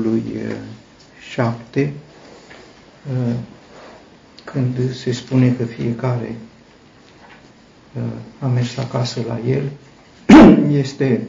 capitolului 0.00 0.22
7, 1.30 1.92
când 4.44 4.94
se 4.94 5.12
spune 5.12 5.52
că 5.52 5.64
fiecare 5.64 6.36
a 8.38 8.46
mers 8.46 8.76
acasă 8.76 9.20
la 9.26 9.40
el, 9.48 9.70
este 10.82 11.26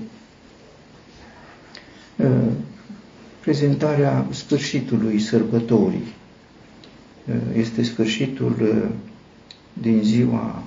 prezentarea 3.39 4.25
sfârșitului 4.31 5.19
sărbătorii. 5.19 6.13
Este 7.55 7.83
sfârșitul 7.83 8.89
din 9.73 10.01
ziua 10.03 10.63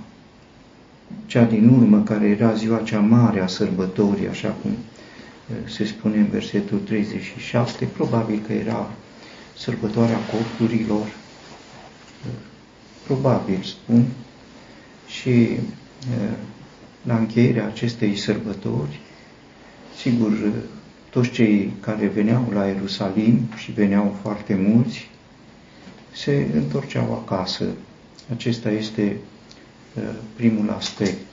cea 1.27 1.45
din 1.45 1.69
urmă, 1.69 2.03
care 2.03 2.27
era 2.27 2.55
ziua 2.55 2.79
cea 2.79 3.01
mare 3.01 3.41
a 3.41 3.47
sărbătorii, 3.47 4.29
așa 4.29 4.55
cum 4.63 4.71
se 5.65 5.85
spune 5.85 6.17
în 6.17 6.29
versetul 6.29 6.79
37, 6.79 7.85
probabil 7.85 8.43
că 8.47 8.53
era 8.53 8.91
sărbătoarea 9.57 10.19
corturilor, 10.19 11.07
probabil 13.07 13.63
spun, 13.63 14.05
și 15.07 15.49
la 17.03 17.17
încheierea 17.17 17.67
acestei 17.67 18.17
sărbători, 18.17 19.01
sigur, 19.97 20.53
toți 21.11 21.31
cei 21.31 21.73
care 21.81 22.07
veneau 22.07 22.49
la 22.53 22.67
Ierusalim 22.67 23.49
și 23.57 23.73
veneau 23.73 24.17
foarte 24.23 24.55
mulți, 24.55 25.11
se 26.13 26.47
întorceau 26.55 27.13
acasă. 27.25 27.65
Acesta 28.33 28.71
este 28.71 29.17
primul 30.37 30.71
aspect. 30.71 31.27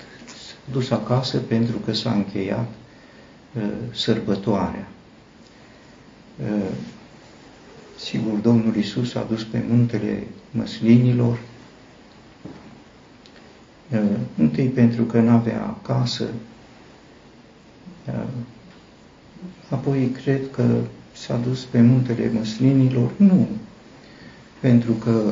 Dus 0.72 0.90
acasă 0.92 1.38
pentru 1.38 1.78
că 1.78 1.94
s-a 1.94 2.12
încheiat 2.12 2.70
sărbătoarea. 3.92 4.88
Sigur, 7.98 8.38
Domnul 8.40 8.76
Isus 8.76 9.16
a 9.16 9.26
dus 9.30 9.44
pe 9.44 9.64
muntele 9.70 10.28
măslinilor, 10.52 11.40
întâi 14.38 14.68
pentru 14.68 15.04
că 15.04 15.20
n-avea 15.20 15.78
casă, 15.82 16.28
apoi 19.70 20.10
cred 20.24 20.42
că 20.52 20.64
s-a 21.14 21.36
dus 21.36 21.64
pe 21.64 21.82
muntele 21.82 22.32
măslinilor, 22.34 23.12
nu, 23.18 23.48
pentru 24.60 24.92
că 24.92 25.32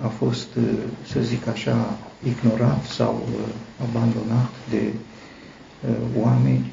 a 0.00 0.06
fost, 0.06 0.48
să 1.12 1.20
zic 1.20 1.46
așa, 1.46 1.98
ignorat 2.24 2.84
sau 2.84 3.28
abandonat 3.88 4.50
de 4.70 4.92
oameni. 6.18 6.72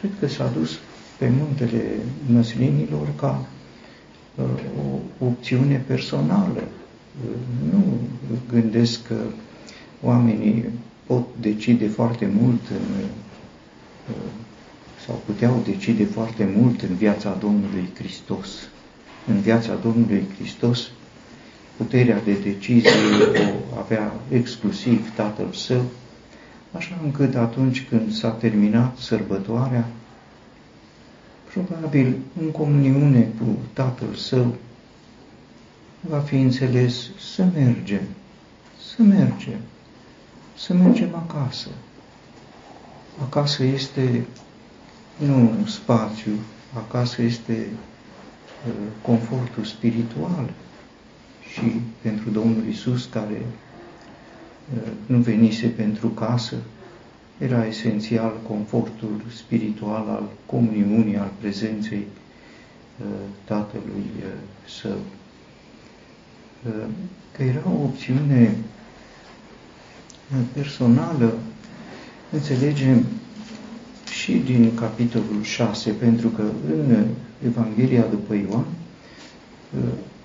Cred 0.00 0.10
că 0.20 0.26
s-a 0.28 0.52
dus 0.58 0.78
pe 1.18 1.28
muntele 1.38 1.82
măslinilor 2.32 3.08
ca 3.16 3.46
o 4.38 5.24
opțiune 5.26 5.84
personală. 5.86 6.62
Nu 7.72 7.82
gândesc 8.52 9.06
că 9.06 9.16
oamenii 10.02 10.64
pot 11.06 11.26
decide 11.40 11.88
foarte 11.88 12.30
mult 12.40 12.60
în, 12.70 13.04
sau 15.06 15.22
puteau 15.26 15.62
decide 15.64 16.04
foarte 16.04 16.52
mult 16.56 16.82
în 16.82 16.94
viața 16.94 17.36
Domnului 17.40 17.88
Hristos. 17.94 18.48
În 19.26 19.40
viața 19.40 19.74
Domnului 19.82 20.24
Hristos, 20.38 20.90
puterea 21.76 22.20
de 22.24 22.32
decizie 22.32 22.90
o 23.74 23.78
avea 23.78 24.12
exclusiv 24.28 25.14
Tatăl 25.14 25.52
Său, 25.52 25.84
așa 26.72 26.98
încât 27.02 27.34
atunci 27.34 27.86
când 27.88 28.12
s-a 28.12 28.30
terminat 28.30 28.96
sărbătoarea, 28.96 29.86
probabil 31.52 32.16
în 32.40 32.50
comuniune 32.50 33.28
cu 33.38 33.58
Tatăl 33.72 34.14
Său, 34.14 34.54
va 36.00 36.18
fi 36.18 36.36
înțeles 36.36 37.08
să 37.34 37.44
mergem, 37.54 38.02
să 38.94 39.02
mergem, 39.02 39.58
să 40.56 40.74
mergem 40.74 41.14
acasă. 41.14 41.68
Acasă 43.22 43.64
este 43.64 44.26
nu 45.16 45.50
spațiu, 45.66 46.32
acasă 46.76 47.22
este 47.22 47.66
uh, 48.66 48.72
confortul 49.02 49.64
spiritual 49.64 50.50
și 51.52 51.80
pentru 52.02 52.30
Domnul 52.30 52.66
Isus 52.68 53.04
care 53.04 53.36
uh, 53.36 53.69
nu 55.06 55.18
venise 55.18 55.66
pentru 55.66 56.08
casă, 56.08 56.54
era 57.38 57.66
esențial 57.66 58.32
confortul 58.48 59.22
spiritual 59.34 60.08
al 60.08 60.28
comuniunii, 60.46 61.16
al 61.16 61.30
prezenței 61.40 62.06
uh, 63.00 63.06
Tatălui 63.44 64.04
Său. 64.80 64.98
Că 67.36 67.42
era 67.42 67.62
o 67.66 67.82
opțiune 67.82 68.56
personală, 70.52 71.34
înțelegem 72.32 73.04
și 74.22 74.32
din 74.32 74.74
capitolul 74.74 75.42
6, 75.42 75.90
pentru 75.90 76.28
că 76.28 76.42
în 76.66 77.06
Evanghelia 77.46 78.02
după 78.10 78.34
Ioan, 78.34 78.64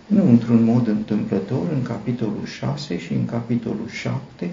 nu 0.08 0.30
într-un 0.30 0.64
mod 0.64 0.88
întâmplător, 0.88 1.72
în 1.74 1.82
capitolul 1.82 2.46
6 2.46 3.00
și 3.00 3.14
în 3.14 3.26
capitolul 3.26 3.88
7, 3.92 4.52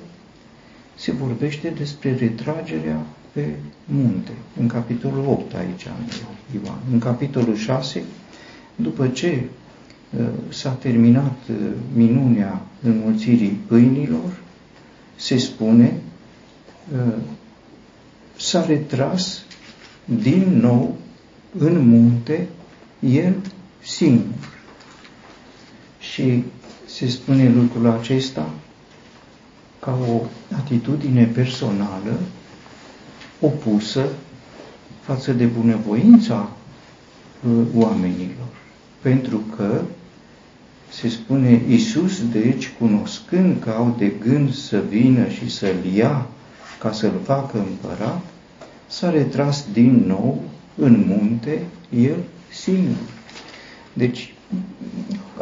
se 0.94 1.12
vorbește 1.12 1.72
despre 1.78 2.14
retragerea 2.16 3.06
pe 3.32 3.48
munte. 3.84 4.30
În 4.60 4.66
capitolul 4.66 5.24
8 5.28 5.54
aici, 5.54 5.86
Ioan. 6.64 6.78
În 6.92 6.98
capitolul 6.98 7.56
6, 7.56 8.02
după 8.76 9.08
ce 9.08 9.44
uh, 10.18 10.26
s-a 10.48 10.70
terminat 10.70 11.38
uh, 11.50 11.56
minunea 11.94 12.62
înmulțirii 12.82 13.58
pâinilor, 13.66 14.40
se 15.16 15.36
spune, 15.38 15.92
uh, 16.92 17.12
s-a 18.36 18.66
retras 18.66 19.42
din 20.04 20.58
nou 20.60 20.96
în 21.58 21.88
munte 21.88 22.48
el 23.00 23.34
singur. 23.82 24.51
Și 26.12 26.44
se 26.86 27.08
spune 27.08 27.48
lucrul 27.48 27.86
acesta 27.86 28.50
ca 29.78 29.98
o 30.08 30.20
atitudine 30.56 31.24
personală 31.24 32.20
opusă 33.40 34.06
față 35.00 35.32
de 35.32 35.44
bunăvoința 35.44 36.50
uh, 37.48 37.66
oamenilor. 37.74 38.46
Pentru 39.00 39.42
că 39.56 39.80
se 40.90 41.08
spune 41.08 41.62
Iisus, 41.68 42.28
deci, 42.30 42.72
cunoscând 42.78 43.62
că 43.62 43.70
au 43.70 43.94
de 43.98 44.12
gând 44.20 44.54
să 44.54 44.82
vină 44.88 45.28
și 45.28 45.50
să-l 45.50 45.84
ia 45.94 46.26
ca 46.78 46.92
să-l 46.92 47.20
facă 47.24 47.58
împărat, 47.58 48.20
s-a 48.86 49.10
retras 49.10 49.64
din 49.72 50.04
nou 50.06 50.42
în 50.74 51.04
munte 51.06 51.62
el 51.96 52.16
singur. 52.50 53.10
Deci, 53.92 54.34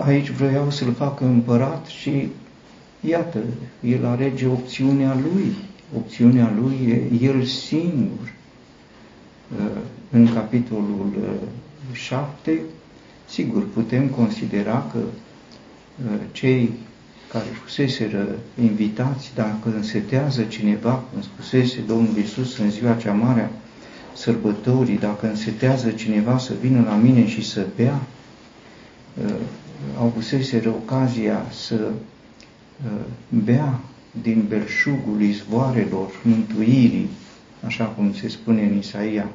aici 0.05 0.31
vreau 0.31 0.71
să-l 0.71 0.93
facă 0.93 1.25
împărat 1.25 1.87
și 1.87 2.29
iată, 3.01 3.39
el 3.81 4.07
alege 4.07 4.47
opțiunea 4.47 5.15
lui. 5.15 5.55
Opțiunea 5.97 6.53
lui 6.61 7.09
e 7.21 7.25
el 7.25 7.45
singur. 7.45 8.33
Uh, 9.59 9.67
în 10.11 10.33
capitolul 10.35 11.13
7, 11.93 12.51
uh, 12.51 12.59
sigur, 13.29 13.67
putem 13.69 14.09
considera 14.09 14.87
că 14.93 14.99
uh, 14.99 16.19
cei 16.33 16.71
care 17.33 17.45
fuseseră 17.63 18.27
invitați, 18.63 19.33
dacă 19.35 19.73
însetează 19.77 20.43
cineva, 20.43 20.93
cum 20.93 21.23
spusese 21.23 21.81
Domnul 21.87 22.17
Iisus 22.17 22.59
în 22.59 22.71
ziua 22.71 22.95
cea 22.95 23.13
mare 23.13 23.51
sărbătorii, 24.13 24.99
dacă 24.99 25.29
însetează 25.29 25.91
cineva 25.91 26.39
să 26.39 26.53
vină 26.61 26.83
la 26.87 26.95
mine 26.95 27.29
și 27.29 27.45
să 27.45 27.67
bea, 27.77 28.01
uh, 29.25 29.33
au 29.99 30.13
fuseseră 30.15 30.69
ocazia 30.69 31.47
să 31.51 31.91
uh, 32.85 33.01
bea 33.45 33.81
din 34.23 34.45
belșugul 34.49 35.21
izvoarelor 35.23 36.11
mântuirii, 36.23 37.09
așa 37.67 37.85
cum 37.85 38.15
se 38.15 38.29
spune 38.29 38.63
în 38.63 38.77
Isaia, 38.77 39.29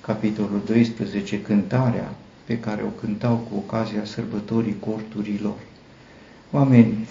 capitolul 0.00 0.62
12, 0.66 1.40
cântarea 1.42 2.14
pe 2.44 2.58
care 2.58 2.82
o 2.82 3.00
cântau 3.00 3.36
cu 3.36 3.56
ocazia 3.56 4.04
sărbătorii 4.04 4.76
corturilor. 4.80 5.56
Oameni 6.50 7.08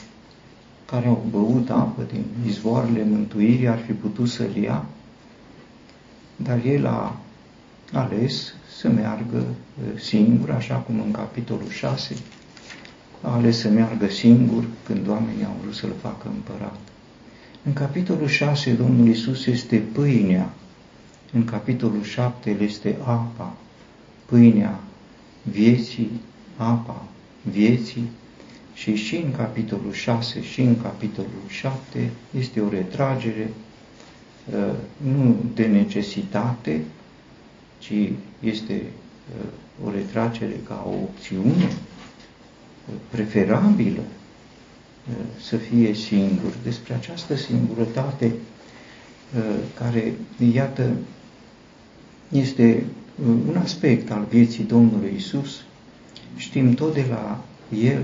care 0.85 1.07
au 1.07 1.25
băut 1.29 1.69
apă 1.69 2.01
din 2.11 2.23
izvoarele 2.47 3.03
mântuirii 3.03 3.67
ar 3.67 3.79
fi 3.79 3.91
putut 3.91 4.29
să-l 4.29 4.55
ia, 4.55 4.85
dar 6.35 6.65
el 6.65 6.85
a 6.85 7.15
ales 7.93 8.53
să 8.79 8.89
meargă 8.89 9.37
uh, 9.37 9.99
singur, 9.99 10.51
așa 10.51 10.75
cum 10.75 10.99
în 11.05 11.11
capitolul 11.11 11.69
6 11.69 12.15
a 13.21 13.33
ales 13.33 13.57
să 13.59 13.69
meargă 13.69 14.09
singur 14.09 14.63
când 14.85 15.07
oamenii 15.07 15.43
au 15.45 15.55
vrut 15.61 15.73
să-l 15.73 15.93
facă 16.01 16.27
împărat. 16.27 16.79
În 17.63 17.73
capitolul 17.73 18.27
6 18.27 18.71
Domnul 18.73 19.07
Isus 19.07 19.45
este 19.45 19.77
pâinea, 19.77 20.53
în 21.33 21.45
capitolul 21.45 22.03
7 22.03 22.49
el 22.49 22.61
este 22.61 22.97
apa. 23.03 23.53
pâinea 24.25 24.79
vieții, 25.43 26.09
apa 26.57 27.03
vieții 27.51 28.09
și 28.73 28.95
și 28.95 29.15
în 29.15 29.31
capitolul 29.31 29.91
6 29.93 30.41
și 30.43 30.61
în 30.61 30.81
capitolul 30.81 31.41
7 31.47 32.11
este 32.37 32.59
o 32.59 32.69
retragere 32.69 33.49
uh, 34.53 34.73
nu 34.97 35.35
de 35.53 35.65
necesitate, 35.65 36.81
ci 37.79 37.93
este 38.39 38.81
uh, 39.39 39.87
o 39.87 39.91
retragere 39.91 40.59
ca 40.67 40.83
o 40.87 40.93
opțiune 40.93 41.63
uh, 41.63 41.88
preferabilă 43.09 44.01
să 45.41 45.55
fie 45.55 45.93
singur. 45.93 46.53
Despre 46.63 46.93
această 46.93 47.35
singurătate 47.35 48.31
care, 49.73 50.13
iată, 50.53 50.89
este 52.29 52.83
un 53.25 53.57
aspect 53.63 54.11
al 54.11 54.25
vieții 54.29 54.63
Domnului 54.63 55.13
Isus. 55.15 55.63
Știm 56.35 56.73
tot 56.73 56.93
de 56.93 57.05
la 57.09 57.43
El 57.81 58.03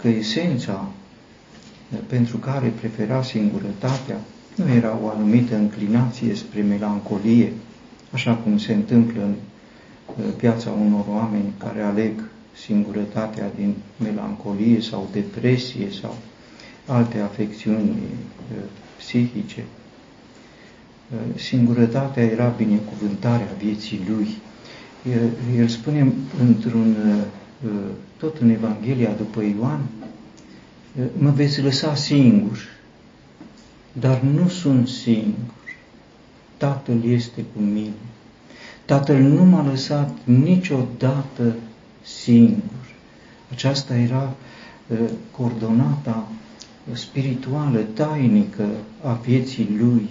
că 0.00 0.08
esența 0.08 0.88
pentru 2.06 2.36
care 2.36 2.68
prefera 2.68 3.22
singurătatea 3.22 4.16
nu 4.54 4.72
era 4.72 4.98
o 5.02 5.08
anumită 5.08 5.56
înclinație 5.56 6.34
spre 6.34 6.62
melancolie, 6.62 7.52
așa 8.10 8.34
cum 8.34 8.58
se 8.58 8.72
întâmplă 8.74 9.22
în 9.22 9.34
piața 10.36 10.70
unor 10.70 11.04
oameni 11.08 11.52
care 11.58 11.82
aleg 11.82 12.12
singurătatea 12.56 13.50
din 13.56 13.74
melancolie 13.96 14.80
sau 14.80 15.08
depresie 15.12 15.90
sau 16.00 16.16
alte 16.86 17.18
afecțiuni 17.18 17.96
psihice. 18.96 19.64
Singurătatea 21.34 22.22
era 22.22 22.46
binecuvântarea 22.46 23.48
vieții 23.58 24.00
lui. 24.08 24.28
El 25.56 25.68
spune 25.68 26.12
într-un, 26.40 26.96
tot 28.16 28.38
în 28.38 28.50
Evanghelia 28.50 29.10
după 29.10 29.42
Ioan, 29.42 29.80
mă 31.18 31.30
veți 31.30 31.62
lăsa 31.62 31.94
singur, 31.94 32.58
dar 33.92 34.20
nu 34.20 34.48
sunt 34.48 34.88
singur. 34.88 35.52
Tatăl 36.56 37.04
este 37.04 37.44
cu 37.54 37.62
mine. 37.62 37.92
Tatăl 38.84 39.16
nu 39.16 39.44
m-a 39.44 39.64
lăsat 39.64 40.10
niciodată 40.24 41.54
singur. 42.04 42.84
Aceasta 43.50 43.96
era 43.96 44.34
coordonata 45.30 46.28
spirituală, 46.92 47.78
tainică 47.78 48.68
a 49.02 49.12
vieții 49.12 49.76
lui. 49.78 50.08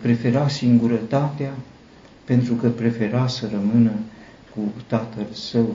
Prefera 0.00 0.48
singurătatea 0.48 1.54
pentru 2.24 2.54
că 2.54 2.68
prefera 2.68 3.26
să 3.26 3.48
rămână 3.52 3.90
cu 4.54 4.60
tatăl 4.86 5.26
său. 5.32 5.74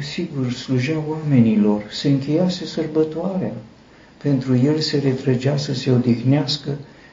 Sigur, 0.00 0.52
slujea 0.52 1.02
oamenilor, 1.08 1.82
se 1.90 2.08
încheiase 2.08 2.66
sărbătoarea. 2.66 3.52
Pentru 4.22 4.56
el 4.56 4.78
se 4.78 4.98
retrăgea 4.98 5.56
să 5.56 5.74
se 5.74 5.90
odihnească 5.90 6.70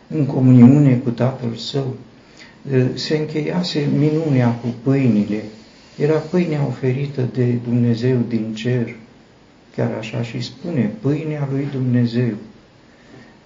în 0.08 0.26
comuniune 0.26 0.96
cu 0.96 1.10
tatăl 1.10 1.56
său. 1.56 1.96
Se 2.94 3.18
încheiase 3.18 3.90
minunea 3.98 4.52
cu 4.52 4.68
pâinile, 4.84 5.44
era 5.98 6.18
pâinea 6.18 6.66
oferită 6.68 7.30
de 7.34 7.46
Dumnezeu 7.64 8.18
din 8.28 8.54
cer, 8.54 8.96
chiar 9.76 9.92
așa 9.98 10.22
și 10.22 10.42
spune, 10.42 10.92
pâinea 11.02 11.48
lui 11.52 11.68
Dumnezeu. 11.72 12.34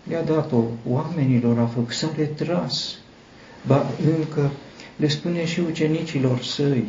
Le-a 0.04 0.24
dat-o 0.24 0.64
oamenilor, 0.90 1.60
a 1.60 1.66
făcut, 1.66 1.94
s-a 1.94 2.10
retras, 2.18 2.96
ba 3.66 3.86
încă 4.18 4.52
le 4.96 5.08
spune 5.08 5.46
și 5.46 5.60
ucenicilor 5.60 6.42
săi, 6.42 6.86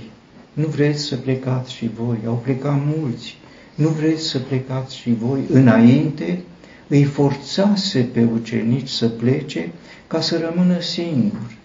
nu 0.52 0.66
vreți 0.66 1.02
să 1.02 1.16
plecați 1.16 1.72
și 1.72 1.90
voi, 1.94 2.19
au 2.26 2.40
plecat 2.44 2.81
mulți, 2.84 3.37
nu 3.75 3.88
vreți 3.88 4.22
să 4.22 4.38
plecați 4.38 4.96
și 4.96 5.14
voi, 5.14 5.40
înainte 5.49 6.43
îi 6.88 7.04
forțase 7.04 8.00
pe 8.00 8.28
ucenici 8.32 8.88
să 8.88 9.08
plece 9.08 9.72
ca 10.06 10.20
să 10.20 10.50
rămână 10.50 10.81
singur. 10.81 11.56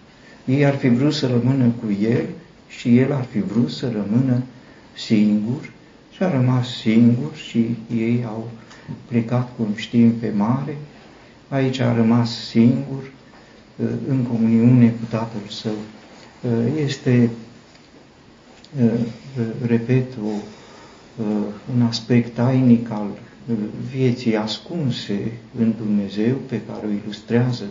Ei 0.44 0.64
ar 0.64 0.76
fi 0.76 0.88
vrut 0.88 1.14
să 1.14 1.26
rămână 1.26 1.72
cu 1.80 2.02
el 2.02 2.24
și 2.78 2.98
el 2.98 3.12
ar 3.12 3.24
fi 3.24 3.40
vrut 3.40 3.70
să 3.70 3.90
rămână 3.90 4.42
singur 4.96 5.72
și 6.14 6.22
a 6.22 6.30
rămas 6.30 6.68
singur 6.68 7.34
și 7.34 7.76
ei 7.96 8.24
au 8.26 8.50
plecat, 9.08 9.56
cum 9.56 9.66
știm, 9.74 10.12
pe 10.12 10.32
mare. 10.36 10.76
Aici 11.48 11.78
a 11.78 11.94
rămas 11.94 12.48
singur, 12.48 13.02
uh, 13.76 13.86
în 14.08 14.22
comuniune 14.22 14.88
cu 14.88 15.04
Tatăl 15.10 15.40
Său. 15.48 15.72
Uh, 16.42 16.80
este, 16.84 17.30
uh, 18.82 19.00
repet, 19.66 20.12
o, 20.24 20.30
un 21.74 21.82
aspect 21.82 22.34
tainic 22.34 22.90
al 22.90 23.06
vieții 23.90 24.36
ascunse 24.36 25.32
în 25.58 25.74
Dumnezeu 25.78 26.34
pe 26.34 26.60
care 26.60 26.86
o 26.86 26.90
ilustrează 26.90 27.64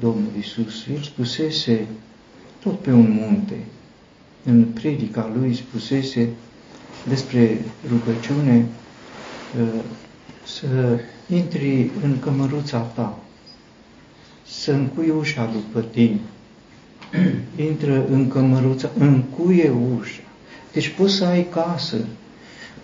Domnul 0.00 0.30
Isus. 0.38 0.86
El 0.94 1.02
spusese 1.02 1.86
tot 2.62 2.78
pe 2.78 2.92
un 2.92 3.10
munte, 3.10 3.56
în 4.44 4.64
predica 4.64 5.32
lui 5.38 5.54
spusese 5.54 6.28
despre 7.08 7.64
rugăciune 7.88 8.66
să 10.44 11.00
intri 11.28 11.90
în 12.02 12.18
cămăruța 12.20 12.78
ta, 12.78 13.18
să 14.46 14.72
încui 14.72 15.08
ușa 15.08 15.50
după 15.52 15.80
tine, 15.80 16.20
intră 17.68 18.06
în 18.10 18.28
cămăruța, 18.28 18.90
încuie 18.98 19.72
ușa. 19.98 20.20
Deci 20.72 20.88
poți 20.88 21.14
să 21.14 21.24
ai 21.24 21.46
casă, 21.50 21.96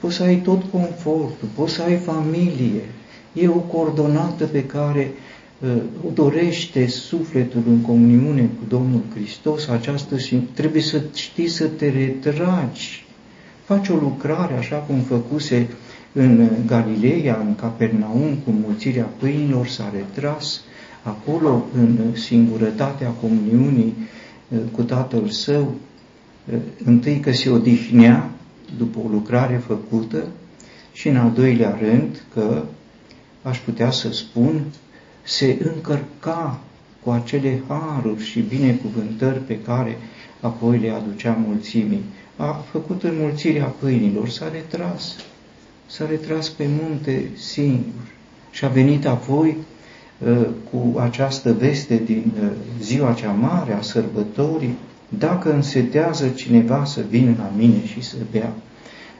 poți 0.01 0.15
să 0.15 0.23
ai 0.23 0.37
tot 0.37 0.63
confortul, 0.71 1.49
poți 1.55 1.73
să 1.73 1.83
ai 1.83 1.97
familie. 1.97 2.83
E 3.33 3.49
o 3.49 3.59
coordonată 3.59 4.45
pe 4.45 4.65
care 4.65 5.11
uh, 5.13 5.26
o 5.26 5.26
dorește 6.15 6.87
sufletul 6.87 7.63
în 7.67 7.81
comuniune 7.81 8.43
cu 8.43 8.65
Domnul 8.69 9.03
Hristos, 9.15 9.69
această 9.69 10.17
trebuie 10.55 10.83
să 10.83 11.03
știi 11.15 11.49
să 11.49 11.67
te 11.67 11.91
retragi. 11.91 13.05
Faci 13.65 13.89
o 13.89 13.95
lucrare 13.95 14.55
așa 14.55 14.77
cum 14.77 14.99
făcuse 14.99 15.69
în 16.13 16.49
Galileea, 16.67 17.39
în 17.47 17.55
Capernaum, 17.55 18.35
cu 18.45 18.51
mulțirea 18.51 19.05
pâinilor, 19.19 19.67
s-a 19.67 19.93
retras 19.95 20.61
acolo 21.03 21.65
în 21.75 21.99
singurătatea 22.15 23.09
comuniunii 23.09 23.95
uh, 24.49 24.59
cu 24.73 24.83
Tatăl 24.83 25.29
Său, 25.29 25.75
uh, 26.53 26.59
întâi 26.85 27.21
că 27.21 27.33
se 27.33 27.51
odihnea 27.51 28.31
după 28.79 28.99
o 29.05 29.09
lucrare 29.09 29.63
făcută 29.67 30.27
și 30.93 31.09
în 31.09 31.17
al 31.17 31.33
doilea 31.35 31.79
rând 31.81 32.23
că, 32.35 32.63
aș 33.43 33.59
putea 33.59 33.91
să 33.91 34.13
spun, 34.13 34.61
se 35.27 35.59
încărca 35.75 36.61
cu 37.03 37.11
acele 37.11 37.63
haruri 37.69 38.25
și 38.25 38.41
binecuvântări 38.41 39.39
pe 39.39 39.59
care 39.61 39.99
apoi 40.41 40.79
le 40.79 40.91
aducea 40.91 41.39
mulțimii. 41.47 42.05
A 42.37 42.65
făcut 42.71 43.03
înmulțirea 43.03 43.65
pâinilor, 43.65 44.29
s-a 44.29 44.49
retras, 44.53 45.17
s-a 45.87 46.07
retras 46.07 46.49
pe 46.49 46.69
munte 46.81 47.31
singur 47.35 48.15
și 48.51 48.65
a 48.65 48.69
venit 48.69 49.07
apoi 49.07 49.57
uh, 50.19 50.47
cu 50.71 50.99
această 50.99 51.53
veste 51.53 52.03
din 52.05 52.33
uh, 52.43 52.49
ziua 52.81 53.13
cea 53.13 53.31
mare 53.31 53.73
a 53.73 53.81
sărbătorii, 53.81 54.75
dacă 55.09 55.53
însetează 55.53 56.29
cineva 56.29 56.85
să 56.85 57.01
vină 57.11 57.35
la 57.39 57.53
mine 57.57 57.87
și 57.87 58.03
să 58.03 58.17
bea. 58.31 58.53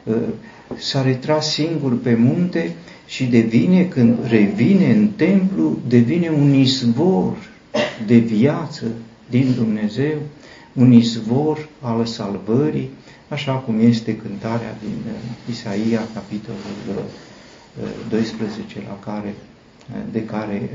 Uh, 0.05 0.17
s-a 0.77 1.03
retras 1.03 1.53
singur 1.53 1.99
pe 1.99 2.15
munte 2.15 2.75
și 3.07 3.25
devine, 3.25 3.85
când 3.85 4.29
revine 4.29 4.93
în 4.93 5.09
templu, 5.09 5.79
devine 5.89 6.29
un 6.29 6.55
izvor 6.55 7.37
de 8.07 8.17
viață 8.17 8.85
din 9.31 9.55
Dumnezeu, 9.57 10.19
un 10.73 10.93
izvor 10.93 11.69
al 11.81 12.05
salvării, 12.05 12.91
așa 13.29 13.53
cum 13.53 13.81
este 13.81 14.17
cântarea 14.17 14.77
din 14.81 15.13
uh, 15.13 15.51
Isaia, 15.51 16.01
capitolul 16.15 17.05
12, 18.09 18.79
uh, 18.79 18.85
la 18.87 19.13
care, 19.13 19.35
de 20.13 20.25
care 20.25 20.71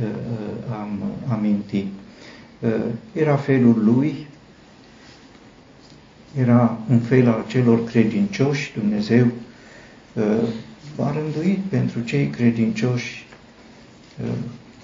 am 0.71 1.03
amintit. 1.27 1.87
Era 3.13 3.35
felul 3.35 3.81
lui, 3.83 4.27
era 6.37 6.77
un 6.89 6.99
fel 6.99 7.27
al 7.27 7.45
celor 7.47 7.83
credincioși, 7.83 8.73
Dumnezeu 8.79 9.27
uh, 10.13 10.23
a 10.99 11.11
rânduit 11.11 11.57
pentru 11.57 11.99
cei 11.99 12.27
credincioși 12.27 13.25
uh, 14.23 14.29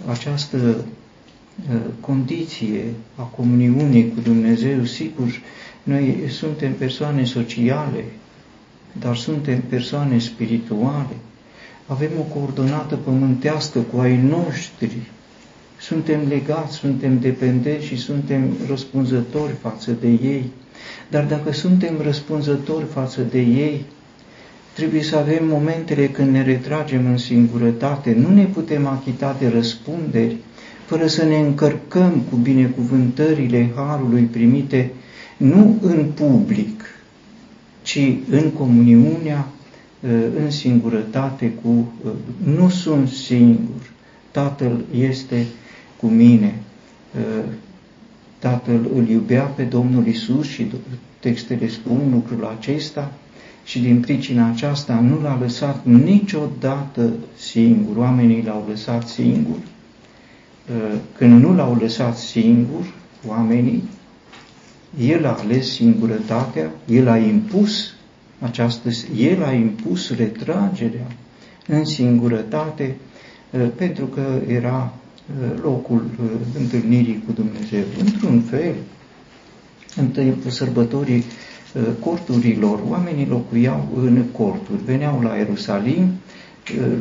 această 0.10 0.58
uh, 0.58 1.80
condiție 2.00 2.84
a 3.16 3.22
comuniunii 3.22 4.14
cu 4.14 4.20
Dumnezeu. 4.20 4.84
Sigur, 4.84 5.42
noi 5.84 6.24
suntem 6.30 6.74
persoane 6.74 7.24
sociale, 7.24 8.04
dar 9.00 9.16
suntem 9.16 9.62
persoane 9.62 10.20
spirituale. 10.20 11.16
Avem 11.88 12.10
o 12.20 12.22
coordonată 12.22 12.96
pământească 12.96 13.80
cu 13.80 14.00
ai 14.00 14.18
noștri. 14.18 14.98
Suntem 15.80 16.28
legați, 16.28 16.76
suntem 16.76 17.20
dependenți 17.20 17.86
și 17.86 17.98
suntem 17.98 18.54
răspunzători 18.68 19.54
față 19.62 19.92
de 19.92 20.08
ei 20.08 20.52
Dar 21.10 21.24
dacă 21.26 21.52
suntem 21.52 22.02
răspunzători 22.02 22.86
față 22.86 23.22
de 23.22 23.40
ei, 23.40 23.86
trebuie 24.78 25.04
să 25.04 25.16
avem 25.16 25.48
momentele 25.48 26.08
când 26.08 26.32
ne 26.32 26.44
retragem 26.44 27.06
în 27.06 27.18
singurătate, 27.18 28.14
nu 28.14 28.34
ne 28.34 28.44
putem 28.44 28.88
achita 28.88 29.36
de 29.40 29.48
răspunderi, 29.48 30.36
fără 30.86 31.08
să 31.08 31.26
ne 31.26 31.40
încărcăm 31.40 32.24
cu 32.30 32.36
binecuvântările 32.36 33.72
Harului 33.76 34.22
primite 34.22 34.92
nu 35.38 35.78
în 35.82 36.06
public, 36.14 36.84
ci 37.82 38.00
în 38.30 38.52
comuniunea, 38.52 39.48
ă, 40.04 40.40
în 40.44 40.52
singurătate 40.52 41.52
cu... 41.64 41.92
Ă, 42.08 42.12
nu 42.56 42.70
sunt 42.70 43.10
singur, 43.10 43.92
Tatăl 44.32 44.86
este 44.98 45.46
cu 46.00 46.08
mine. 46.08 46.56
Ă, 47.20 47.44
Tatăl 48.40 48.90
îl 48.96 49.08
iubea 49.08 49.44
pe 49.44 49.64
Domnul 49.64 50.08
Isus 50.08 50.48
și 50.48 50.72
textele 51.20 51.68
spun 51.68 52.00
lucrul 52.12 52.56
acesta 52.58 53.12
și 53.68 53.80
din 53.80 54.00
pricina 54.00 54.50
aceasta 54.50 55.00
nu 55.00 55.22
l-a 55.22 55.38
lăsat 55.42 55.86
niciodată 55.86 57.14
singur. 57.38 57.98
Oamenii 57.98 58.44
l-au 58.44 58.66
lăsat 58.70 59.08
singur. 59.08 59.58
Când 61.18 61.42
nu 61.42 61.54
l-au 61.54 61.78
lăsat 61.80 62.18
singur, 62.18 62.94
oamenii, 63.28 63.84
el 65.00 65.26
a 65.26 65.38
ales 65.44 65.74
singurătatea, 65.74 66.72
El 66.86 67.08
a 67.08 67.18
impus 67.18 67.94
această, 68.40 68.90
El 69.18 69.44
a 69.44 69.52
impus 69.52 70.16
retragerea 70.16 71.08
în 71.68 71.86
singurătate 71.86 72.96
uh, 73.52 73.68
pentru 73.76 74.06
că 74.06 74.42
era 74.48 74.94
uh, 75.42 75.62
locul 75.62 76.06
uh, 76.24 76.30
întâlnirii 76.60 77.24
cu 77.26 77.32
Dumnezeu. 77.32 77.84
Într-un 78.00 78.42
fel, 78.42 78.76
în 79.96 80.08
timpul 80.08 80.52
sărbătorii 80.52 81.24
corturilor, 82.00 82.80
oamenii 82.90 83.28
locuiau 83.30 83.88
în 83.96 84.24
corturi, 84.32 84.84
veneau 84.86 85.20
la 85.22 85.36
Ierusalim, 85.36 86.12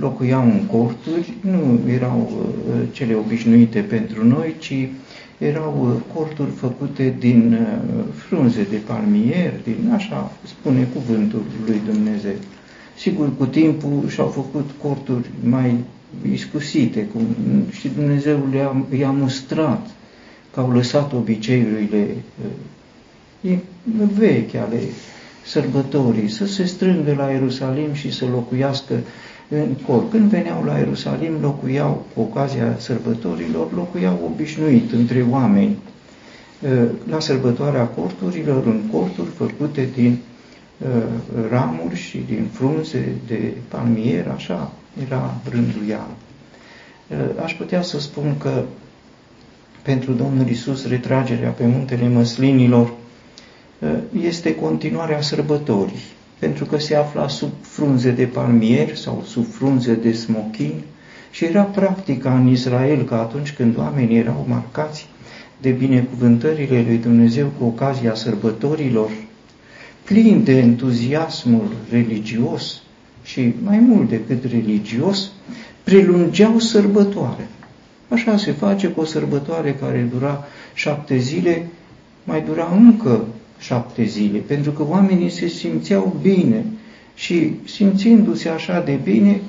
locuiau 0.01 0.43
în 0.43 0.67
corturi, 0.67 1.33
nu 1.41 1.91
erau 1.91 2.47
cele 2.93 3.15
obișnuite 3.15 3.81
pentru 3.81 4.27
noi, 4.27 4.55
ci 4.59 4.89
erau 5.39 5.87
uh, 5.95 6.15
corturi 6.15 6.51
făcute 6.51 7.15
din 7.19 7.53
uh, 7.53 8.05
frunze 8.15 8.67
de 8.71 8.77
palmier, 8.77 9.53
din 9.65 9.91
așa 9.95 10.33
spune 10.45 10.89
cuvântul 10.95 11.43
lui 11.67 11.81
Dumnezeu. 11.93 12.35
Sigur, 12.97 13.37
cu 13.37 13.47
timpul 13.47 14.09
și-au 14.09 14.29
făcut 14.29 14.71
corturi 14.83 15.31
mai 15.49 15.75
iscusite, 16.33 17.07
cum 17.13 17.23
și 17.71 17.89
Dumnezeu 17.89 18.49
le-a, 18.53 18.77
i-a 18.99 19.11
mustrat 19.11 19.91
că 20.53 20.61
au 20.61 20.73
lăsat 20.73 21.13
obiceiurile 21.13 22.07
uh, 23.41 23.59
vechi 24.19 24.55
ale 24.55 24.81
sărbătorii, 25.45 26.29
să 26.29 26.47
se 26.47 26.65
strângă 26.65 27.15
la 27.17 27.31
Ierusalim 27.31 27.93
și 27.93 28.13
să 28.13 28.25
locuiască 28.25 28.95
în 29.49 29.75
cor. 29.87 30.09
Când 30.09 30.31
veneau 30.31 30.65
la 30.65 30.79
Ierusalim, 30.79 31.33
locuiau, 31.41 32.07
cu 32.15 32.21
ocazia 32.21 32.77
sărbătorilor, 32.79 33.73
locuiau 33.75 34.21
obișnuit 34.33 34.93
între 34.93 35.27
oameni. 35.31 35.77
La 37.11 37.21
sărbătoarea 37.21 37.85
corturilor, 37.85 38.67
în 38.67 38.81
corturi 38.93 39.29
făcute 39.29 39.89
din 39.95 40.19
ramuri 41.51 41.97
și 41.97 42.25
din 42.27 42.47
frunze 42.53 43.13
de 43.27 43.53
palmier, 43.69 44.29
așa 44.35 44.73
era 45.07 45.35
rânduială. 45.51 46.17
Aș 47.45 47.55
putea 47.55 47.83
să 47.83 48.01
spun 48.01 48.35
că 48.39 48.63
pentru 49.83 50.13
Domnul 50.13 50.49
Isus 50.49 50.89
retragerea 50.89 51.51
pe 51.51 51.67
muntele 51.67 52.09
măslinilor 52.09 52.93
este 54.23 54.55
continuarea 54.55 55.21
sărbătorii 55.21 56.15
pentru 56.39 56.65
că 56.65 56.79
se 56.79 56.95
afla 56.95 57.29
sub 57.29 57.51
frunze 57.61 58.11
de 58.11 58.25
palmier 58.25 58.97
sau 58.97 59.23
sub 59.27 59.47
frunze 59.51 59.95
de 59.95 60.13
smochin 60.13 60.73
și 61.31 61.45
era 61.45 61.63
practica 61.63 62.35
în 62.35 62.47
Israel 62.47 63.05
că 63.05 63.15
atunci 63.15 63.53
când 63.53 63.79
oamenii 63.79 64.19
erau 64.19 64.45
marcați 64.49 65.09
de 65.61 65.71
binecuvântările 65.71 66.85
lui 66.87 66.97
Dumnezeu 66.97 67.53
cu 67.59 67.65
ocazia 67.65 68.15
sărbătorilor, 68.15 69.11
plini 70.05 70.45
de 70.45 70.57
entuziasmul 70.57 71.69
religios 71.91 72.83
și 73.23 73.55
mai 73.63 73.79
mult 73.79 74.09
decât 74.09 74.45
religios, 74.45 75.31
prelungeau 75.85 76.59
sărbătoare. 76.59 77.49
Așa 78.09 78.37
se 78.37 78.53
face 78.53 78.87
cu 78.87 79.01
o 79.01 79.05
sărbătoare 79.05 79.75
care 79.75 80.09
dura 80.13 80.45
șapte 80.75 81.17
zile, 81.17 81.67
mai 82.25 82.43
dura 82.43 82.69
încă 82.73 83.25
șapte 83.59 84.05
zile, 84.05 84.39
pentru 84.39 84.71
că 84.71 84.85
oamenii 84.89 85.31
se 85.31 85.47
simțeau 85.47 86.17
bine 86.23 86.65
și 87.15 87.53
simțindu-se 87.65 88.49
așa 88.49 88.81
de 88.81 88.99
bine, 89.03 89.41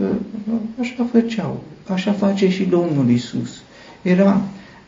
ă, 0.00 0.06
așa 0.80 1.06
făceau, 1.12 1.62
așa 1.88 2.12
face 2.12 2.50
și 2.50 2.64
Domnul 2.64 3.10
Isus. 3.10 3.62
Era 4.02 4.40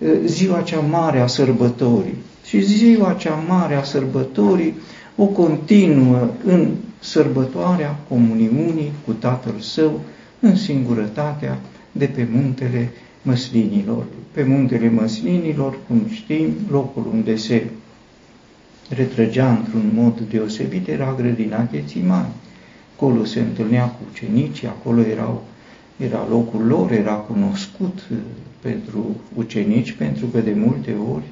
ă, 0.05 0.27
ziua 0.27 0.61
cea 0.61 0.81
mare 0.81 1.21
a 1.21 1.27
sărbătorii 1.27 2.17
și 2.47 2.61
ziua 2.61 3.13
cea 3.13 3.45
mare 3.49 3.75
a 3.75 3.83
sărbătorii 3.83 4.75
o 5.17 5.25
continuă 5.25 6.29
în 6.45 6.71
sărbătoarea 6.99 7.99
comuniunii 8.09 8.93
cu 9.05 9.13
Tatăl 9.13 9.61
Său, 9.61 10.01
în 10.41 10.57
singurătatea 10.57 11.59
de 11.93 12.05
pe 12.05 12.29
muntele 12.33 12.93
măslinilor. 13.23 14.05
Pe 14.33 14.43
muntele 14.43 14.91
măslinilor, 14.91 15.79
cum 15.87 16.03
știm, 16.11 16.55
locul 16.71 17.07
unde 17.13 17.37
se 17.37 17.67
retrăgea 18.89 19.51
într-un 19.51 19.91
mod 19.95 20.21
deosebit 20.31 20.89
era 20.89 21.15
grădina 21.19 21.69
Ghețimani. 21.73 22.33
Acolo 22.97 23.25
se 23.25 23.41
întâlnea 23.41 23.85
cu 23.85 24.01
ucenicii, 24.11 24.67
acolo 24.67 25.01
erau, 25.01 25.45
era 25.97 26.27
locul 26.31 26.67
lor, 26.67 26.93
era 26.93 27.13
cunoscut 27.13 27.99
uh, 28.11 28.17
pentru 28.61 29.17
ucenici, 29.35 29.93
pentru 29.93 30.27
că 30.27 30.41
de 30.41 30.53
multe 30.57 30.95
ori, 31.15 31.25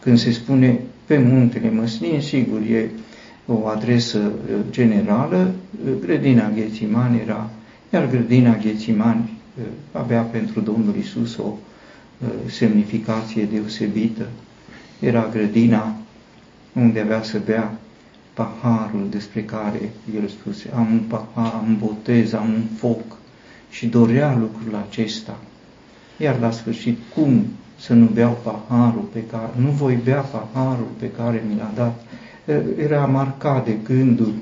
când 0.00 0.18
se 0.18 0.30
spune 0.32 0.80
pe 1.06 1.18
muntele 1.18 1.70
Măslin, 1.70 2.20
sigur, 2.20 2.60
e 2.60 2.90
o 3.46 3.66
adresă 3.66 4.18
uh, 4.18 4.54
generală, 4.70 5.54
uh, 5.86 5.92
grădina 6.00 6.50
Ghețimani 6.54 7.20
era, 7.20 7.50
iar 7.92 8.10
grădina 8.10 8.56
Ghețimani 8.56 9.38
avea 9.92 10.22
pentru 10.22 10.60
Domnul 10.60 10.94
Isus 10.98 11.36
o 11.36 11.52
semnificație 12.46 13.48
deosebită. 13.52 14.26
Era 15.00 15.28
grădina 15.32 15.99
unde 16.72 17.00
avea 17.00 17.22
să 17.22 17.40
bea 17.44 17.78
paharul 18.34 19.06
despre 19.10 19.42
care 19.42 19.92
el 20.14 20.28
spuse, 20.28 20.70
am 20.74 20.92
un 20.92 20.98
pahar, 20.98 21.52
am 21.54 21.64
un 21.66 21.76
botez, 21.78 22.32
am 22.32 22.48
un 22.48 22.62
foc 22.76 23.16
și 23.70 23.86
dorea 23.86 24.36
lucrul 24.36 24.84
acesta. 24.88 25.36
Iar 26.16 26.38
la 26.38 26.50
sfârșit, 26.50 26.98
cum 27.14 27.46
să 27.78 27.92
nu 27.92 28.06
beau 28.06 28.38
paharul 28.42 29.08
pe 29.12 29.24
care, 29.30 29.50
nu 29.56 29.70
voi 29.70 29.98
bea 30.04 30.20
paharul 30.20 30.88
pe 30.98 31.10
care 31.10 31.44
mi 31.48 31.56
l-a 31.56 31.72
dat, 31.74 32.04
era 32.78 33.06
marcat 33.06 33.64
de 33.64 33.76
gândul 33.84 34.34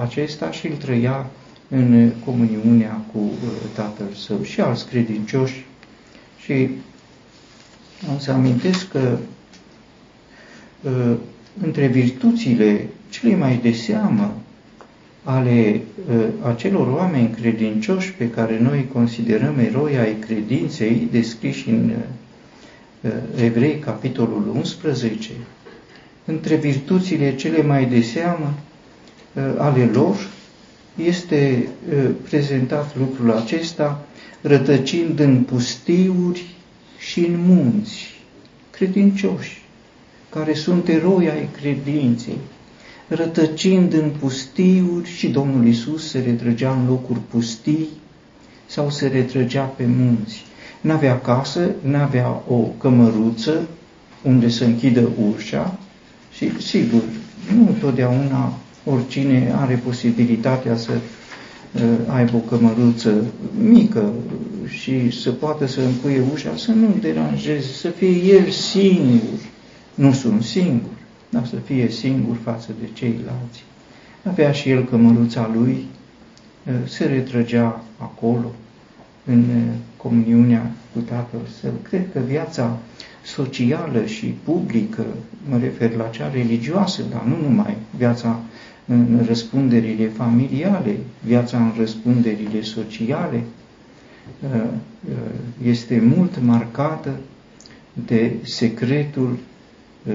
acesta 0.00 0.50
și 0.50 0.66
îl 0.66 0.76
trăia 0.76 1.26
în 1.68 2.12
comuniunea 2.24 3.00
cu 3.12 3.30
Tatăl 3.74 4.12
Său 4.26 4.42
și 4.42 4.60
alți 4.60 4.86
credincioși. 4.86 5.66
Și 6.38 6.70
am 8.10 8.18
să 8.18 8.30
amintesc 8.30 8.88
că 8.88 8.98
Uh, 8.98 9.33
între 11.62 11.86
virtuțile 11.86 12.88
cele 13.10 13.36
mai 13.36 13.58
de 13.62 13.72
seamă 13.72 14.34
ale 15.22 15.80
uh, 16.10 16.24
acelor 16.42 16.86
oameni 16.88 17.30
credincioși 17.40 18.12
pe 18.12 18.30
care 18.30 18.58
noi 18.60 18.88
considerăm 18.92 19.58
eroi 19.58 19.96
ai 19.98 20.16
credinței, 20.18 21.08
descriși 21.10 21.68
în 21.68 21.90
uh, 23.00 23.10
Evrei, 23.42 23.78
capitolul 23.78 24.52
11, 24.54 25.30
între 26.24 26.54
virtuțile 26.56 27.34
cele 27.36 27.62
mai 27.62 27.86
de 27.86 28.00
seamă 28.00 28.54
ale 29.58 29.84
lor 29.84 30.16
este 31.04 31.68
prezentat 32.22 32.96
lucrul 32.96 33.32
acesta 33.32 34.06
rătăcind 34.40 35.18
în 35.20 35.42
pustiuri 35.42 36.44
și 36.98 37.18
în 37.18 37.36
munți, 37.46 38.20
credincioși 38.70 39.63
care 40.34 40.54
sunt 40.54 40.88
eroi 40.88 41.30
ai 41.30 41.48
credinței, 41.60 42.38
rătăcind 43.08 43.92
în 43.92 44.10
pustiuri 44.18 45.08
și 45.08 45.28
Domnul 45.28 45.66
Isus 45.66 46.08
se 46.08 46.18
retrăgea 46.26 46.72
în 46.72 46.86
locuri 46.88 47.18
pustii 47.30 47.88
sau 48.66 48.90
se 48.90 49.06
retrăgea 49.06 49.62
pe 49.62 49.84
munți. 49.98 50.44
N-avea 50.80 51.20
casă, 51.20 51.70
n-avea 51.80 52.42
o 52.48 52.56
cămăruță 52.78 53.68
unde 54.22 54.48
să 54.48 54.64
închidă 54.64 55.08
ușa 55.34 55.78
și, 56.32 56.60
sigur, 56.60 57.02
nu 57.56 57.76
totdeauna 57.80 58.52
oricine 58.84 59.52
are 59.56 59.80
posibilitatea 59.84 60.76
să 60.76 60.90
uh, 60.92 61.82
aibă 62.06 62.36
o 62.36 62.56
cămăruță 62.56 63.24
mică 63.60 64.12
și 64.68 65.20
să 65.20 65.30
poată 65.30 65.66
să 65.66 65.80
încuie 65.80 66.22
ușa, 66.32 66.52
să 66.56 66.70
nu 66.72 66.96
deranjeze, 67.00 67.72
să 67.72 67.88
fie 67.88 68.34
el 68.34 68.50
singur 68.50 69.52
nu 69.94 70.12
sunt 70.12 70.42
singur. 70.42 70.90
dar 71.30 71.46
să 71.46 71.56
fie 71.56 71.88
singur 71.90 72.36
față 72.42 72.70
de 72.80 72.88
ceilalți. 72.92 73.64
Avea 74.22 74.52
și 74.52 74.70
el 74.70 74.84
cămăruța 74.84 75.50
lui, 75.54 75.84
se 76.86 77.04
retrăgea 77.04 77.84
acolo, 77.98 78.52
în 79.24 79.44
comuniunea 79.96 80.70
cu 80.92 80.98
Tatăl 80.98 81.40
Său. 81.60 81.72
Cred 81.82 82.12
că 82.12 82.18
viața 82.18 82.76
socială 83.24 84.04
și 84.06 84.26
publică, 84.26 85.04
mă 85.48 85.58
refer 85.58 85.94
la 85.94 86.08
cea 86.08 86.30
religioasă, 86.30 87.02
dar 87.10 87.22
nu 87.22 87.48
numai, 87.48 87.76
viața 87.96 88.40
în 88.86 89.24
răspunderile 89.26 90.06
familiale, 90.06 90.96
viața 91.24 91.58
în 91.58 91.72
răspunderile 91.78 92.62
sociale, 92.62 93.42
uh, 94.42 94.60
uh, 95.08 95.14
este 95.64 96.02
mult 96.16 96.42
marcată 96.42 97.16
de 98.06 98.32
secretul 98.42 99.30
uh, 99.30 99.38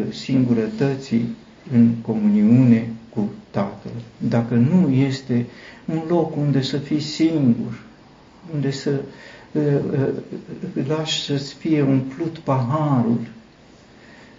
singurătății 0.10 1.36
în 1.74 1.91
comuniune 2.01 2.88
cu 3.13 3.29
Tatăl. 3.51 3.91
Dacă 4.17 4.53
nu 4.53 4.89
este 4.93 5.46
un 5.86 6.01
loc 6.08 6.36
unde 6.36 6.62
să 6.62 6.77
fii 6.77 7.00
singur, 7.00 7.79
unde 8.53 8.72
să 8.72 9.01
lași 10.88 11.24
să-ți 11.24 11.53
fie 11.53 11.81
umplut 11.81 12.38
paharul, 12.38 13.19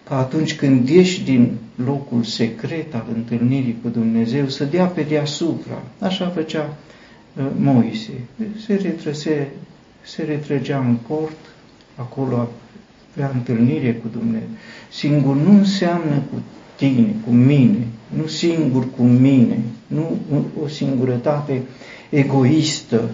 ca 0.04 0.18
atunci 0.18 0.56
când 0.56 0.88
ieși 0.88 1.24
din 1.24 1.56
locul 1.84 2.22
secret 2.22 2.94
al 2.94 3.06
întâlnirii 3.14 3.78
cu 3.82 3.88
Dumnezeu, 3.88 4.48
să 4.48 4.64
dea 4.64 4.86
pe 4.86 5.02
deasupra. 5.02 5.82
Așa 5.98 6.28
făcea 6.28 6.76
uh, 7.36 7.44
Moise. 7.56 8.12
Se, 8.66 8.74
retrăse, 8.74 9.48
se 10.02 10.22
retrăgea 10.22 10.78
în 10.78 10.96
cort, 10.96 11.38
acolo 11.94 12.48
avea 13.14 13.30
întâlnire 13.34 13.92
cu 13.92 14.08
Dumnezeu. 14.12 14.48
Singur 14.90 15.36
nu 15.36 15.50
înseamnă 15.50 16.22
cu 16.32 16.42
tine, 16.76 17.14
cu 17.26 17.30
mine, 17.32 17.86
nu 18.16 18.26
singur 18.26 18.86
cu 18.96 19.02
mine, 19.02 19.58
nu 19.86 20.16
o 20.62 20.68
singurătate 20.68 21.62
egoistă, 22.10 23.10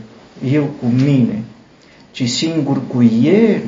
eu 0.53 0.63
cu 0.63 0.87
mine, 0.87 1.43
ci 2.11 2.29
singur 2.29 2.81
cu 2.87 3.03
El, 3.23 3.61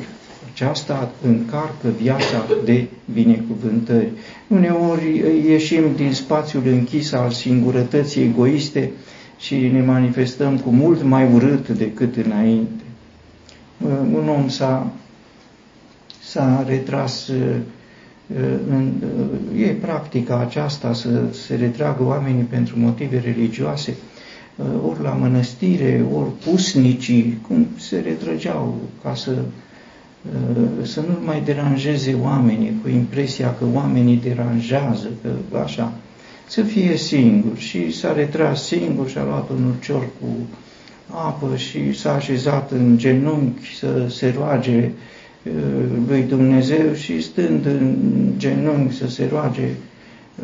aceasta 0.53 1.11
încarcă 1.25 1.87
viața 2.01 2.45
de 2.65 2.87
binecuvântări. 3.13 4.09
Uneori 4.47 5.23
ieșim 5.47 5.83
din 5.95 6.13
spațiul 6.13 6.63
închis 6.65 7.11
al 7.11 7.31
singurătății 7.31 8.23
egoiste 8.23 8.91
și 9.39 9.55
ne 9.55 9.81
manifestăm 9.81 10.57
cu 10.57 10.69
mult 10.69 11.03
mai 11.03 11.33
urât 11.33 11.69
decât 11.69 12.15
înainte. 12.25 12.83
Un 14.13 14.29
om 14.37 14.49
s-a, 14.49 14.91
s-a 16.29 16.63
retras 16.67 17.31
în, 18.69 18.91
e 19.57 19.65
practica 19.67 20.39
aceasta 20.39 20.93
să 20.93 21.21
se 21.31 21.55
retragă 21.55 22.03
oamenii 22.03 22.43
pentru 22.43 22.79
motive 22.79 23.21
religioase, 23.25 23.95
ori 24.89 25.01
la 25.01 25.09
mănăstire, 25.09 26.05
ori 26.13 26.29
pusnicii, 26.43 27.39
cum 27.47 27.67
se 27.77 27.99
retrăgeau 27.99 28.77
ca 29.03 29.15
să 29.15 29.31
Uh, 30.25 30.85
să 30.85 30.99
nu 30.99 31.17
mai 31.25 31.41
deranjeze 31.45 32.17
oamenii 32.21 32.79
cu 32.81 32.89
impresia 32.89 33.55
că 33.55 33.65
oamenii 33.73 34.21
deranjează, 34.23 35.07
că 35.21 35.57
așa, 35.57 35.93
să 36.47 36.61
fie 36.61 36.97
singur. 36.97 37.57
Și 37.57 37.91
s-a 37.91 38.13
retras 38.13 38.63
singur 38.63 39.09
și 39.09 39.17
a 39.17 39.23
luat 39.23 39.49
un 39.49 39.63
urcior 39.63 40.01
cu 40.21 40.27
apă 41.07 41.55
și 41.55 41.93
s-a 41.93 42.13
așezat 42.13 42.71
în 42.71 42.97
genunchi 42.97 43.75
să 43.75 44.07
se 44.09 44.33
roage 44.37 44.77
uh, 44.77 44.91
lui 46.07 46.21
Dumnezeu 46.21 46.93
și 46.93 47.21
stând 47.21 47.65
în 47.65 47.95
genunchi 48.37 48.95
să 48.95 49.09
se 49.09 49.27
roage 49.31 49.69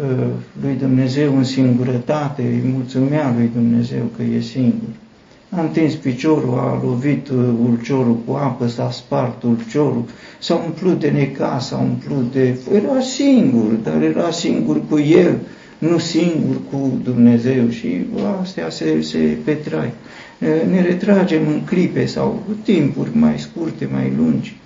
uh, 0.02 0.28
lui 0.62 0.76
Dumnezeu 0.80 1.38
în 1.38 1.44
singurătate, 1.44 2.42
îi 2.42 2.70
mulțumea 2.74 3.34
lui 3.38 3.50
Dumnezeu 3.54 4.12
că 4.16 4.24
e 4.24 4.40
singur 4.40 4.90
a 5.50 5.62
întins 5.62 5.94
piciorul, 5.94 6.58
a 6.60 6.82
lovit 6.84 7.30
uh, 7.30 7.38
ulciorul 7.70 8.18
cu 8.26 8.34
apă, 8.34 8.68
s-a 8.68 8.92
spart 8.92 9.44
ulciorul, 9.44 10.04
s-a 10.40 10.56
umplut 10.56 11.00
de 11.00 11.10
neca, 11.10 11.60
s-a 11.60 11.78
umplut 11.78 12.32
de... 12.32 12.58
Era 12.74 13.00
singur, 13.00 13.72
dar 13.84 14.02
era 14.02 14.32
singur 14.32 14.82
cu 14.90 15.00
el, 15.00 15.38
nu 15.78 15.98
singur 15.98 16.56
cu 16.72 17.00
Dumnezeu 17.04 17.70
și 17.70 18.06
astea 18.42 18.70
se, 18.70 19.02
se 19.02 19.38
petrai. 19.44 19.94
Ne 20.70 20.82
retragem 20.82 21.48
în 21.48 21.62
clipe 21.66 22.06
sau 22.06 22.44
timpuri 22.64 23.18
mai 23.18 23.40
scurte, 23.40 23.90
mai 23.92 24.14
lungi, 24.18 24.58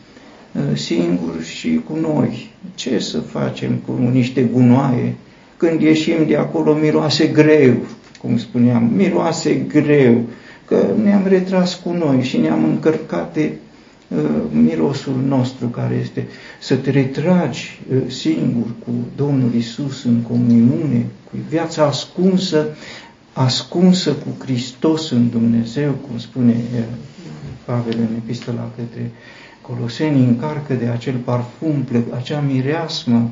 singuri 0.74 1.46
și 1.46 1.82
cu 1.88 1.96
noi. 2.02 2.52
Ce 2.76 3.00
să 3.00 3.20
facem 3.20 3.82
cu 3.86 4.10
niște 4.12 4.42
gunoaie? 4.42 5.16
Când 5.58 5.82
ieșim 5.82 6.26
de 6.28 6.36
acolo 6.36 6.74
miroase 6.74 7.28
greu, 7.28 7.74
cum 8.22 8.38
spuneam, 8.38 8.92
miroase 8.96 9.54
greu 9.54 10.26
că 10.66 10.86
ne-am 11.04 11.26
retras 11.28 11.80
cu 11.84 11.92
noi 11.92 12.22
și 12.22 12.38
ne-am 12.38 12.64
încărcat 12.64 13.34
de 13.34 13.52
uh, 14.08 14.20
mirosul 14.52 15.16
nostru 15.28 15.68
care 15.68 16.00
este 16.02 16.28
să 16.60 16.76
te 16.76 16.90
retragi 16.90 17.82
uh, 17.92 17.98
singur 18.08 18.66
cu 18.86 18.92
Domnul 19.16 19.54
Isus 19.54 20.04
în 20.04 20.22
comuniune, 20.22 21.06
cu 21.32 21.38
viața 21.50 21.86
ascunsă, 21.86 22.68
ascunsă 23.34 24.12
cu 24.12 24.44
Hristos 24.44 25.10
în 25.10 25.30
Dumnezeu, 25.30 25.92
cum 25.92 26.18
spune 26.18 26.52
uh, 26.52 26.84
Pavel 27.66 27.98
în 27.98 28.16
epistola 28.18 28.72
către 28.76 29.12
Coloseni, 29.70 30.26
încarcă 30.26 30.74
de 30.74 30.86
acel 30.86 31.16
parfum, 31.16 31.86
acea 32.16 32.40
mireasmă 32.40 33.30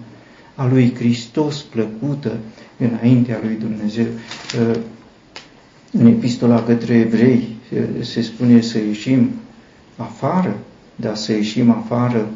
a 0.55 0.67
lui 0.67 0.95
Hristos 0.95 1.61
plăcută 1.61 2.37
înaintea 2.77 3.39
lui 3.43 3.57
Dumnezeu. 3.59 4.05
Uh, 4.05 4.75
în 5.91 6.05
epistola 6.05 6.63
către 6.63 6.95
evrei 6.95 7.47
se 8.01 8.21
spune 8.21 8.61
să 8.61 8.77
ieșim 8.77 9.29
afară, 9.95 10.57
dar 10.95 11.15
să 11.15 11.31
ieșim 11.31 11.69
afară, 11.69 12.27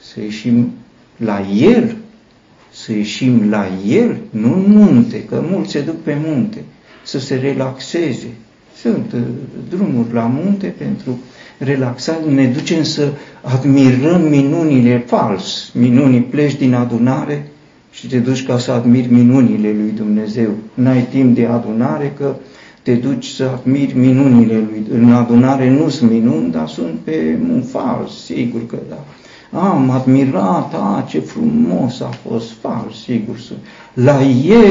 să 0.00 0.20
ieșim 0.20 0.72
la 1.16 1.46
El, 1.48 1.96
să 2.70 2.92
ieșim 2.92 3.50
la 3.50 3.68
El, 3.86 4.16
nu 4.30 4.52
în 4.54 4.64
munte, 4.70 5.24
că 5.24 5.44
mulți 5.50 5.70
se 5.70 5.80
duc 5.80 6.02
pe 6.02 6.16
munte, 6.24 6.64
să 7.04 7.18
se 7.18 7.34
relaxeze. 7.34 8.28
Sunt 8.76 9.14
drumuri 9.68 10.12
la 10.12 10.26
munte 10.26 10.66
pentru 10.66 11.18
relaxare, 11.58 12.24
ne 12.28 12.46
ducem 12.46 12.82
să 12.82 13.12
admirăm 13.40 14.20
minunile 14.20 15.04
fals, 15.06 15.70
minunii 15.74 16.20
pleci 16.20 16.56
din 16.56 16.74
adunare, 16.74 17.50
și 17.90 18.06
te 18.06 18.18
duci 18.18 18.46
ca 18.46 18.58
să 18.58 18.72
admiri 18.72 19.12
minunile 19.12 19.68
lui 19.68 19.92
Dumnezeu. 19.96 20.50
N-ai 20.74 21.06
timp 21.10 21.34
de 21.34 21.46
adunare 21.46 22.12
că 22.16 22.34
te 22.82 22.94
duci 22.94 23.26
să 23.26 23.50
admiri 23.54 23.96
minunile 23.96 24.54
lui. 24.54 24.86
În 24.90 25.12
adunare 25.12 25.70
nu 25.70 25.88
sunt 25.88 26.10
minuni, 26.10 26.50
dar 26.50 26.68
sunt 26.68 26.98
pe 27.04 27.38
un 27.50 27.62
fals, 27.62 28.24
sigur 28.24 28.66
că 28.66 28.76
da. 28.88 29.04
Am 29.58 29.90
admirat, 29.90 30.74
a, 30.74 31.04
ce 31.08 31.18
frumos 31.18 32.00
a 32.00 32.10
fost, 32.28 32.50
fals, 32.60 33.02
sigur 33.02 33.38
sunt. 33.38 33.58
La 33.92 34.22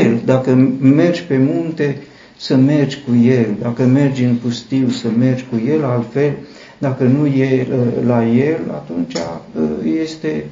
el, 0.02 0.22
dacă 0.26 0.76
mergi 0.80 1.24
pe 1.24 1.38
munte, 1.38 2.02
să 2.38 2.56
mergi 2.56 2.98
cu 3.08 3.16
el. 3.26 3.48
Dacă 3.62 3.84
mergi 3.84 4.24
în 4.24 4.36
pustiu, 4.36 4.90
să 4.90 5.08
mergi 5.18 5.46
cu 5.52 5.62
el, 5.68 5.84
altfel, 5.84 6.34
dacă 6.78 7.04
nu 7.04 7.26
e 7.26 7.68
uh, 7.72 8.06
la 8.06 8.26
el, 8.26 8.60
atunci 8.72 9.14
uh, 9.14 10.02
este 10.02 10.46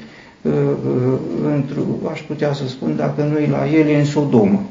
Uh, 0.43 0.51
uh, 0.51 1.19
într-o, 1.55 1.81
aș 2.11 2.21
putea 2.21 2.53
să 2.53 2.67
spun, 2.67 2.95
dacă 2.95 3.23
nu 3.23 3.37
e 3.37 3.47
la 3.47 3.69
el, 3.69 3.87
e 3.87 3.99
în 3.99 4.05
Sodoma. 4.05 4.63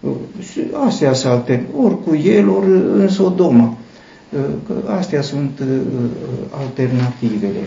Uh, 0.00 0.12
astea 0.86 1.12
sunt 1.12 1.32
alte, 1.32 1.66
ori 1.76 2.02
cu 2.04 2.16
el, 2.16 2.48
ori 2.48 2.66
în 2.94 3.08
Sodoma. 3.08 3.76
Că 4.66 4.92
astea 4.92 5.22
sunt 5.22 5.62
alternativele. 6.50 7.58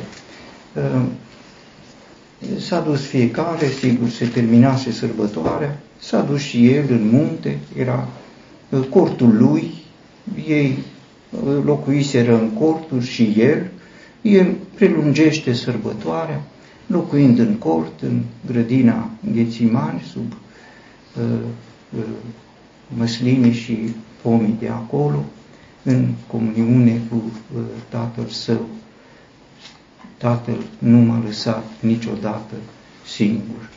S-a 2.59 2.79
dus 2.79 3.01
fiecare, 3.01 3.65
sigur, 3.65 4.09
se 4.09 4.25
terminase 4.25 4.91
sărbătoarea, 4.91 5.79
s-a 5.99 6.21
dus 6.21 6.39
și 6.39 6.69
el 6.69 6.85
în 6.89 7.09
munte, 7.11 7.57
era 7.77 8.07
cortul 8.89 9.35
lui, 9.37 9.73
ei 10.47 10.77
locuiseră 11.63 12.39
în 12.39 12.49
corturi 12.49 13.05
și 13.05 13.33
el, 13.37 13.71
el 14.21 14.55
prelungește 14.75 15.53
sărbătoarea, 15.53 16.41
locuind 16.87 17.39
în 17.39 17.53
cort, 17.55 18.01
în 18.01 18.21
grădina 18.45 19.09
Ghețimani, 19.33 20.01
sub 20.11 20.31
uh, 20.33 21.23
uh, 21.97 22.03
măslinii 22.97 23.51
și 23.53 23.77
pomii 24.21 24.55
de 24.59 24.67
acolo, 24.67 25.23
în 25.83 26.07
comuniune 26.27 27.01
cu 27.09 27.15
uh, 27.55 27.61
Tatăl 27.89 28.25
Său. 28.25 28.65
Tatăl 30.17 30.57
nu 30.77 30.97
m-a 30.97 31.21
lăsat 31.25 31.65
niciodată 31.79 32.55
singur. 33.05 33.69